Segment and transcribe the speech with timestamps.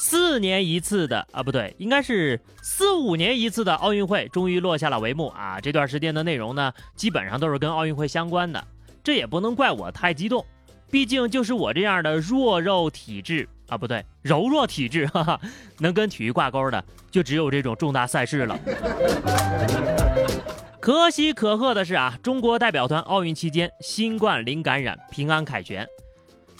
[0.00, 5.60] 四年一次的啊，不对，应该是四五年一次的奥运会终于落下了帷幕啊！
[5.60, 8.64] 这段时间的内容呢，基本上都是跟奥运会相关的。
[9.02, 10.46] 这也不能怪我太激动，
[10.88, 15.40] 毕竟就是我这样的弱肉体质啊，不对，柔弱体质，哈哈，
[15.78, 18.56] 能跟体育挂钩的就只有这种重大赛事了。
[20.80, 25.84] 可喜可贺的是啊，中国代表团奥运期间新冠零感染，平安凯旋。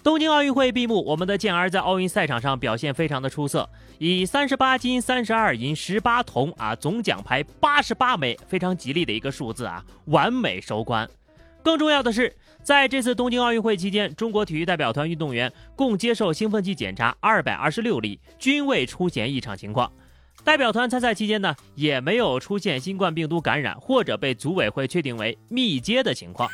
[0.03, 11.09] 东京奥运会闭幕，我们的健儿在奥运赛场上表现非常的出色，以三十八金、三十二银、十八铜啊，总奖牌八十八枚，非常吉利的一个数字啊，完美收官。
[11.63, 19.93] 更重要的是，在这次东京奥运会期间，中国体育代表团运动员共接受兴奋剂检查二百二十六例，均未出现异常情况。
[20.45, 26.49] 代表团参赛期间呢，也没有出现新冠病毒感染或者被组委会确定为密接的情况。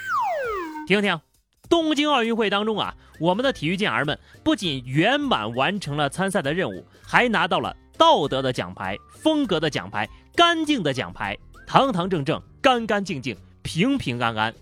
[0.88, 1.20] 听听。
[1.68, 14.54] 东京奥运会当中啊，我们的体育健儿们不仅圆满完成了参赛的任务，还拿到了道德的奖牌、风格的奖牌、干净的奖牌，堂堂正正、干干净净、平平安安。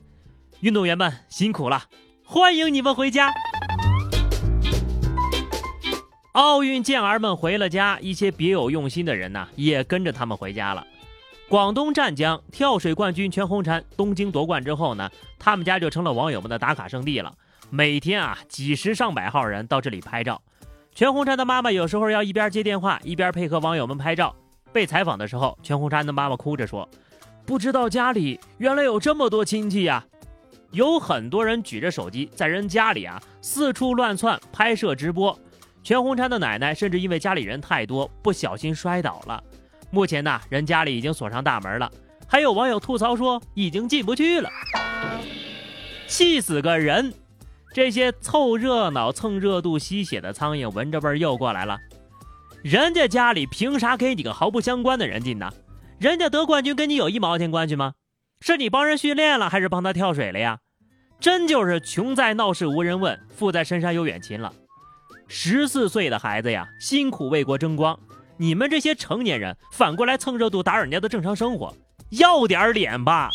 [0.60, 1.82] 运动员们辛苦了，
[2.24, 3.30] 欢迎你们回家。
[6.32, 10.86] 奥运健儿们回了家，一些别有用心的人呢，也跟着他们回家了。
[11.52, 17.30] 广东湛江跳水冠军全红婵东京夺冠之后呢，他们家就成了网友们的打卡圣地了。
[17.68, 20.40] 每天啊，几十上百号人到这里拍照。
[20.94, 24.34] 全红婵的妈妈有时候要一边接电话，一边配合网友们拍照。
[24.72, 26.88] 被采访的时候，全红婵的妈妈哭着说
[27.44, 30.02] ：“不知道家里原来有这么多亲戚呀！”
[30.72, 35.38] 有很多人举着手机在人家里啊四处乱窜拍摄直播。
[35.82, 39.44] 全红婵的奶奶甚至因为家里人太多，不小心摔倒了。
[39.92, 41.92] 目前呢，人家里已经锁上大门了，
[42.26, 44.48] 还有网友吐槽说已经进不去了，
[46.08, 47.12] 气死个人！
[47.74, 51.78] 这些凑热闹、蹭热度、吸血的苍蝇，闻着味儿又过来了。
[52.62, 55.52] 人家家里凭啥给你个毫不相关的人进呢？
[55.98, 57.92] 人家得冠军跟你有一毛钱关系吗？
[58.40, 60.58] 是你帮人训练了，还是帮他跳水了呀？
[61.20, 64.52] 真就是穷在闹市无人问，富在深山有远亲了。
[65.28, 67.98] 十四岁的孩子呀，辛苦为国争光。
[68.42, 71.72] 你们这些成年人反过来蹭热度打扰人家的正常生活，
[72.08, 73.30] 要点脸吧！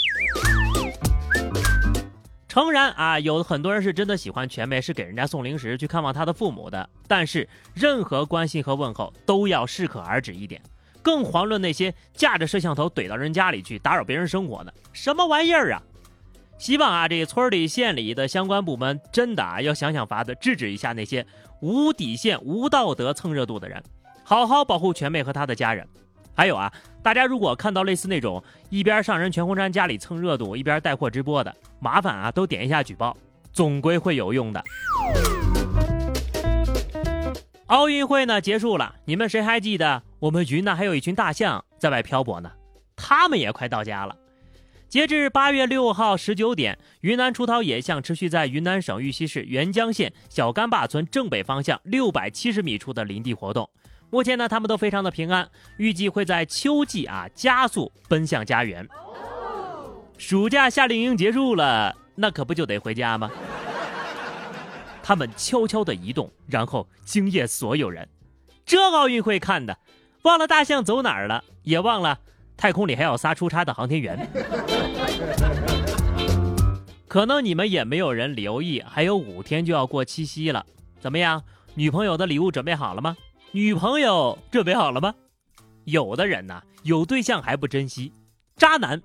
[2.50, 6.90] 诚然啊，有很多人是真的喜欢全妹，是给人家送零食去看望他的父母的。
[7.08, 10.62] 但是任何关心和问候都要适可而止一点，
[11.02, 15.82] 更遑论那些架着摄像头怼到人家里去打扰别人生活的什么玩意儿啊！
[16.58, 21.26] 希望啊，这村里县里的相关部门真的啊要想想法子制止一下那些
[21.62, 23.82] 无底线、无道德蹭热度的人。
[24.30, 25.88] 好好保护全妹和她的家人。
[26.36, 26.70] 还有啊，
[27.02, 33.16] 大家如果看到类似那种一边上人全红婵家里蹭热度，一边带货直播的，麻烦啊都点一下举报，
[33.54, 34.62] 总归会有用的。
[37.68, 42.52] 奥运会呢结束了，你们谁还记得我们云南还有一群大象在外漂泊呢？
[42.98, 44.14] 他们也快到家了。
[44.90, 53.70] 截至八月六号十九点，云南出逃野象持续在云南省玉溪市沅江县小干坝村正北方向六百七十米处的林地活动。
[54.10, 58.88] 目前呢，他们都非常的平安，预计会在秋季啊加速奔向家园。
[60.18, 63.30] 暑假夏令营结束了，那可不就得回家吗？
[65.04, 68.08] 他们悄悄的移动，然后惊艳所有人。
[68.66, 69.78] 这奥运会看的，
[70.24, 72.18] 忘了大象走哪儿了，也忘了
[72.56, 74.28] 太空里还有仨出差的航天员。
[77.08, 80.66] 可能你们也没有人留意，还有五天就要过七夕了，
[81.00, 81.44] 怎么样？
[81.76, 83.16] 女朋友的礼物准备好了吗？
[83.52, 85.16] 女朋友准备好了吗？
[85.86, 88.12] 有的人呢，有对象还不珍惜，
[88.58, 89.02] 渣男。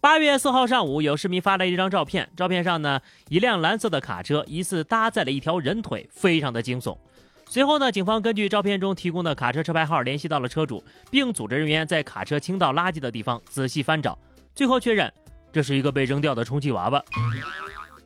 [0.00, 6.96] 八月四号上午，有市民发来一张照片，照片上呢，一辆蓝色的卡车疑似搭载了一条人腿，非常的惊悚。
[7.46, 14.18] 随后呢，警方根据照片中提供的卡车车牌号联系到了车主，并组织人员在卡车倾倒垃圾的地方仔细翻找，
[14.54, 15.12] 最后确认
[15.52, 17.04] 这是一个被扔掉的充气娃娃。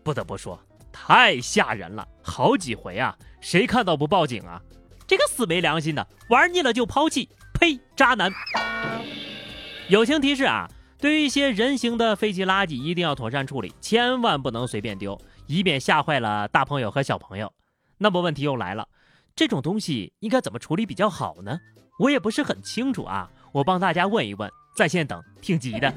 [0.03, 0.59] 不得不说，
[0.91, 4.61] 太吓人了，好几回啊，谁看到不报警啊？
[5.11, 7.81] 这个死没良心的，玩腻了就抛弃，呸！
[7.97, 8.33] 渣男。
[9.89, 10.69] 友情提示啊，
[11.01, 17.53] 对于一些人形的废弃垃圾，一定要妥善处理，千万不能随便丢，以免吓坏了大朋友和小朋友。
[17.99, 18.87] 那么问题又来了，
[19.35, 21.59] 这种东西应该怎么处理比较好呢？
[21.99, 25.93] 我也不是很清楚啊，我帮大家问一问，在线等，挺急的。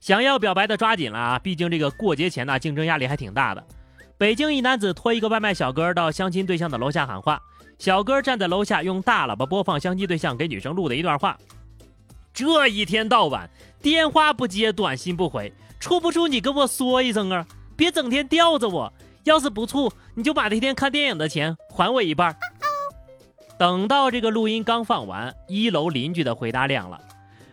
[0.00, 1.38] 想要表白的抓紧了啊！
[1.38, 3.64] 毕竟这个过节前呢，竞争压力还挺大的。
[4.16, 7.42] 北京一男子托一个外卖小哥到相亲对象的楼下喊话，
[7.78, 11.36] 小哥站在楼下用大喇叭播放相亲对象给女生录的一段话：
[12.32, 13.50] 这一天到晚
[13.82, 17.44] 电话不接，短信不回，处不处你跟我说一声啊！
[17.76, 18.92] 别整天吊着我，
[19.24, 22.36] 要是不处，你就把那天看电影的钱还我一半。
[23.58, 27.00] 等到这个录音刚放完，一楼邻居的回答亮了：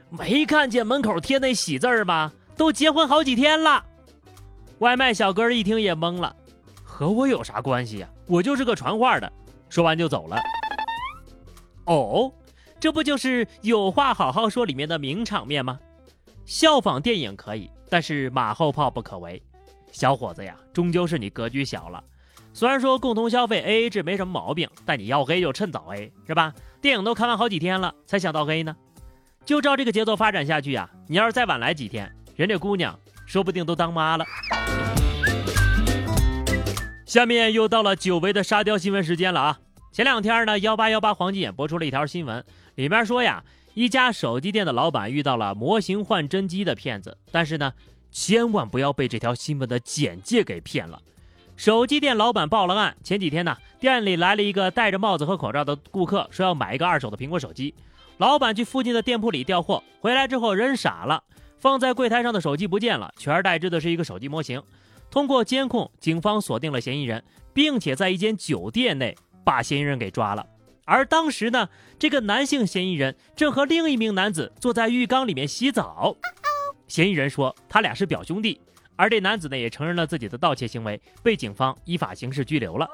[0.09, 2.31] 没看见门口贴那喜字儿吗？
[2.55, 3.83] 都结婚好几天了，
[4.77, 6.35] 外卖小哥一听也懵了，
[6.91, 8.09] 和我有啥关系呀？
[8.27, 9.31] 我就是个传话的。
[9.69, 10.37] 说完就走了。
[11.85, 12.29] 哦，
[12.81, 15.79] 这不就是有话好好说里面的名场面吗？
[16.45, 19.41] 效仿电影可以，但是马后炮不可为。
[19.93, 22.03] 小伙子呀，终究是你格局小了。
[22.53, 26.53] 虽然说共同消费 AA 制没什么毛病，但你要黑就趁早 A 是吧？
[26.81, 28.75] 电影都看完好几天了，才想到黑呢。
[29.45, 32.13] 就照这个节奏发展下去呀，你要是再晚来几天。
[32.35, 34.25] 人家姑娘说不定都当妈了。
[37.11, 39.59] 下面又到了久违的沙雕新闻时间了啊！
[39.91, 42.41] 前两天呢，幺八幺八黄金眼播出了一条新闻，
[42.75, 43.43] 里面说呀，
[43.73, 47.73] 一家手机店的老板遇到了模型换真机的骗子，但是呢，
[48.11, 51.01] 千万不要被这条新闻的简介给骗了。
[51.57, 57.75] 手机店老板报了案，前几天呢，店里来了一个戴着帽子和口罩的顾客，说要买一个二手的苹果手机。
[58.19, 61.21] 老板去附近的店铺里调货，回来之后人傻了。
[61.59, 64.63] 放在柜台上的手机不见了，取而代之的是一个手机模型。
[65.11, 67.21] 通过监控，警方锁定了嫌疑人，
[67.53, 70.47] 并且在一间酒店内把嫌疑人给抓了。
[70.85, 71.69] 而当时呢，
[71.99, 76.15] 这个男性嫌疑人正和另一名男子坐在浴缸里面洗澡。
[76.87, 78.59] 嫌疑人说他俩是表兄弟，
[78.95, 82.89] 而这男子呢也承认了自己的盗窃行为，被警方依法刑事拘留了。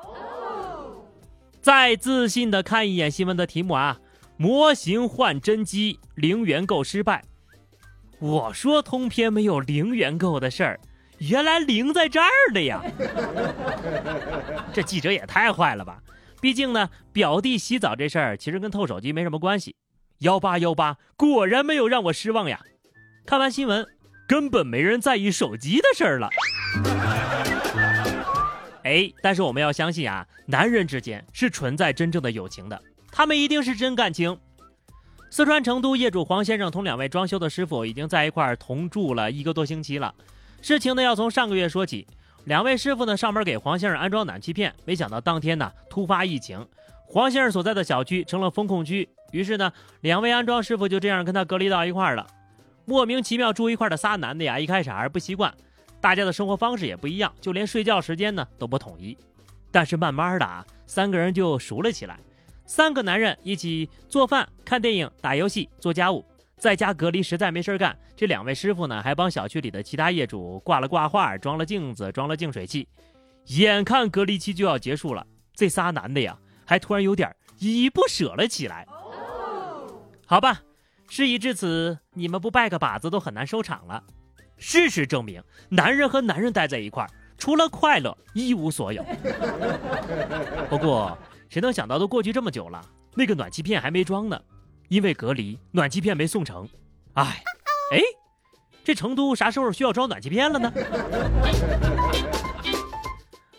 [1.61, 3.99] 再自信的看一眼新闻的题目啊，
[4.37, 7.23] 模型换真机，零元购失败。
[8.19, 10.79] 我说通篇没有零元购的事儿，
[11.19, 12.81] 原来零在这儿的呀！
[14.73, 15.99] 这记者也太坏了吧！
[16.39, 19.75] 毕竟呢，表弟洗澡这事儿其实跟偷手机没什么关系。
[20.19, 22.59] 幺八幺八果然没有让我失望呀！
[23.25, 23.87] 看完新闻，
[24.27, 26.29] 根本没人在意手机的事儿了。
[28.83, 32.81] 哎，但是我们要相信啊，男人之间是存在真正的友情的，
[33.11, 34.37] 他们一定是真感情。
[35.29, 40.13] 四川成都业主黄先生同两位装修的师傅已经在一块儿同住了一个多星期了。
[40.67, 42.05] 事情呢要从上个月说起，
[42.43, 46.67] 两位师傅呢上门给黄先生安装暖气片，没想到当天呢突发疫情，
[47.05, 49.71] 黄先生所在的小区成了封控区，于是呢
[50.01, 52.27] 两位安装师傅就这样跟他隔离到一块儿了。
[52.83, 55.53] 莫名其妙住一块的仨男的呀，一开始还是不习惯，
[56.01, 59.17] 大家的生活方式也不一样，就连睡觉时间呢都不统一。
[59.71, 62.19] 但是慢慢的啊，三个人就熟了起来。
[62.65, 66.25] 三个男人一起做饭、看电影、打游戏、做家务，
[66.57, 67.97] 在家隔离实在没事干。
[68.15, 72.87] 这两位师傅呢，还帮小区里的其他业主挂了挂画、装了镜子、装了净水器。
[73.45, 78.85] 眼看隔离期就要结束了，这仨男的呀，还突然有点依依不舍了起来。
[80.25, 80.61] 好吧，
[81.07, 84.03] 事已至此，你们不拜个把子都很难收场了。
[84.57, 89.05] 事实证明，男人和男人待在一块儿，除了快乐一无所有。
[90.69, 91.17] 不过。
[91.49, 92.81] 谁能想到都过去这么久了，
[93.15, 94.37] 那个暖气片还没装呢，
[94.87, 96.67] 因为隔离，暖气片没送成。
[97.13, 97.43] 哎，
[97.91, 98.01] 哎，
[98.83, 100.71] 这成都啥时候需要装暖气片了呢？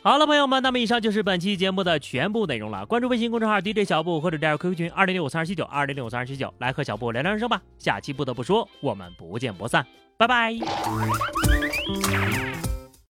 [0.01, 2.87] 好了，朋友们，那么以上就是本期节目的全部内容了。
[2.87, 7.61] 关注微信公众号 DJ 小布或者加入 QQ 群二零六五三二七九二零六五三二七九，来和小布聊聊人生吧。
[7.79, 9.85] 下期不得不说，我们不见不散，
[10.17, 10.55] 拜拜。